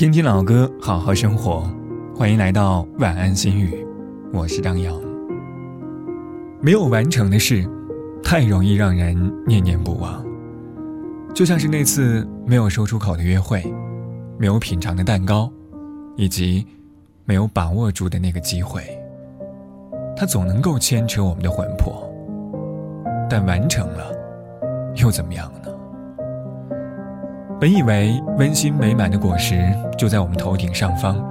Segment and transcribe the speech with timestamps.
[0.00, 1.70] 听听老歌，好好生活。
[2.16, 3.86] 欢迎来到晚安心语，
[4.32, 4.98] 我是张扬。
[6.62, 7.68] 没有完成的事，
[8.22, 9.14] 太容易让人
[9.46, 10.24] 念念不忘。
[11.34, 13.62] 就像是那次没有说出口的约会，
[14.38, 15.52] 没有品尝的蛋糕，
[16.16, 16.66] 以及
[17.26, 18.82] 没有把握住的那个机会。
[20.16, 22.10] 它总能够牵扯我们的魂魄，
[23.28, 24.10] 但完成了，
[24.96, 25.69] 又怎么样呢？
[27.60, 31.22] 本以为温馨美满的果实就在我们头顶上方，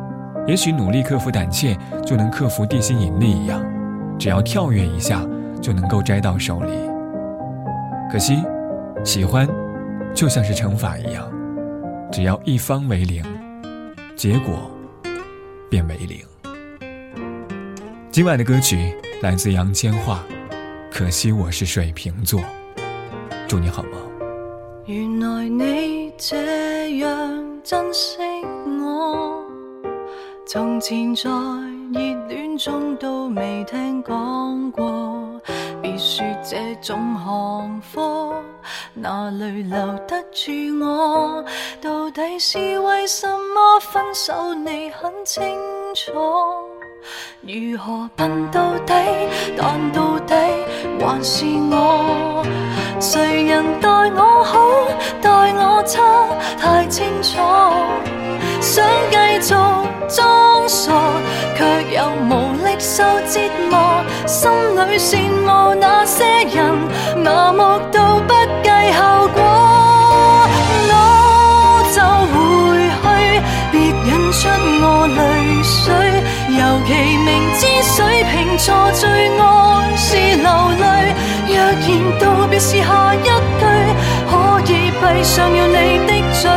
[0.45, 3.59] 也许努力克服胆怯就能克服地心引力一样，
[4.19, 5.25] 只要跳跃一下
[5.59, 6.71] 就能够摘到手里。
[8.11, 8.43] 可惜，
[9.03, 9.47] 喜欢
[10.13, 11.27] 就像是乘法一样，
[12.11, 13.23] 只要一方为零，
[14.15, 14.69] 结果
[15.67, 16.19] 便为零。
[18.11, 19.97] 今晚的歌曲来自杨千嬅，
[20.91, 22.39] 《可惜我是水瓶座》，
[23.47, 24.08] 祝你好梦。
[24.89, 27.07] 原来你这样
[27.63, 28.17] 珍惜
[28.81, 29.45] 我，
[30.47, 35.39] 从前在热恋中都未听讲过。
[35.79, 38.33] 别说这种行货，
[38.95, 40.51] 哪里留得住
[40.83, 41.45] 我？
[41.79, 44.55] 到底是为什么分手？
[44.55, 45.55] 你很清
[45.93, 46.11] 楚。
[47.41, 48.93] 如何笨到底？
[49.55, 50.33] 但到底
[50.99, 52.43] 还是我。
[52.99, 54.38] 谁人待我好，待我
[55.89, 55.99] 差，
[56.61, 57.39] 太清楚。
[58.61, 59.55] 想继续
[60.07, 60.91] 装傻，
[61.57, 61.65] 却
[61.95, 61.97] 又
[62.29, 62.31] 无
[62.63, 63.39] 力受折
[63.71, 63.73] 磨。
[64.27, 66.23] 心里羡慕那些
[66.53, 66.57] 人，
[67.23, 67.57] 麻木
[67.91, 68.33] 到不
[68.63, 69.37] 计后果。
[70.91, 70.93] 我
[71.95, 71.97] 就
[72.31, 72.37] 回
[73.01, 73.03] 去，
[73.71, 74.39] 别引出
[74.81, 74.85] 我
[75.17, 75.19] 泪
[75.63, 75.83] 水。
[76.59, 76.89] 尤其
[77.25, 79.03] 明知水瓶座最
[79.39, 79.43] 爱
[79.95, 80.47] 是流
[80.81, 80.83] 泪，
[81.47, 81.87] 若然
[82.19, 83.63] 道别是下一句，
[85.11, 86.49] 闭上了你的嘴，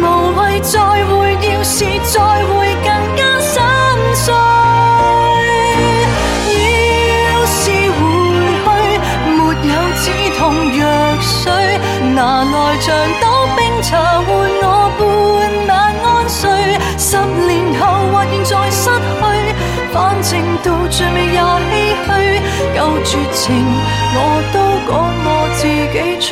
[0.00, 0.02] 无
[0.38, 3.52] 谓再会，要是再会更加心
[4.14, 4.24] 碎。
[7.26, 7.60] 要是
[8.64, 8.96] 回去，
[9.36, 9.38] 没
[9.68, 10.04] 有止
[10.38, 10.40] 痛
[10.78, 10.80] 药
[11.20, 11.42] 水，
[12.14, 12.86] 拿来长
[13.20, 13.24] 岛
[13.56, 13.90] 冰茶
[14.22, 14.28] 换
[14.62, 14.64] 我
[14.96, 15.00] 半
[15.68, 15.70] 晚
[16.02, 16.40] 安睡，
[16.96, 17.10] 十
[17.46, 19.20] 年后或现在失去。
[19.92, 20.30] 反正
[20.62, 21.42] 到最尾也唏
[22.06, 22.08] 嘘，
[22.78, 23.44] 够绝情，
[24.14, 24.16] 我
[24.54, 24.56] 都
[24.88, 25.60] 赶我自
[25.92, 26.26] 己出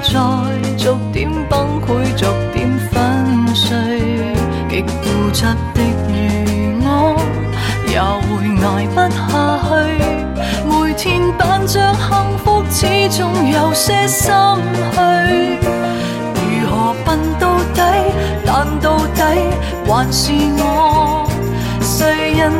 [0.00, 0.10] 在
[0.76, 3.70] 逐点崩溃，逐点粉碎。
[4.68, 5.78] 极固执的
[6.08, 6.88] 如我，
[7.86, 7.94] 也
[8.26, 8.30] 会
[8.64, 9.22] 挨不下
[9.68, 9.70] 去。
[10.68, 11.02] 每天
[11.38, 14.32] 扮着幸福，始终有些心
[14.92, 15.58] 虚。
[16.34, 16.72] 如何
[17.04, 17.80] 笨到底？
[18.44, 19.20] 但到底
[19.86, 21.24] 还是我。
[21.80, 22.52] 谁人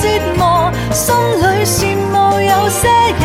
[0.00, 0.04] 折
[0.36, 0.72] 磨。
[0.92, 2.88] 心里羡慕有些
[3.20, 3.24] 人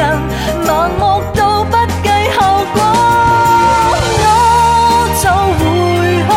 [0.66, 2.07] 盲目到不计
[2.38, 2.39] 后
[2.73, 2.79] 果，
[3.91, 3.94] 我
[5.22, 5.25] 就
[5.59, 5.61] 回
[6.27, 6.29] 去，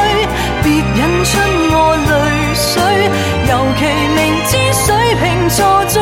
[0.63, 1.31] 别引出
[1.73, 1.75] 我
[2.11, 2.13] 泪
[2.55, 2.73] 水。
[3.49, 3.81] 尤其
[4.15, 4.87] 明知水
[5.17, 5.97] 瓶座最